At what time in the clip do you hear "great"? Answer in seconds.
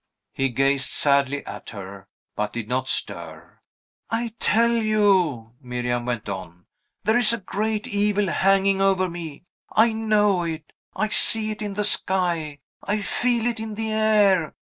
7.39-7.87